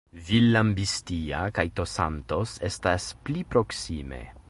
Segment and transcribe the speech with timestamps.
[0.27, 4.25] Villambistia kaj Tosantos estas pli proksime.